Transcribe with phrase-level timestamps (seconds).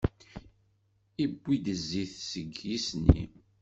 [1.23, 3.23] Iwwi zzit deg yisni.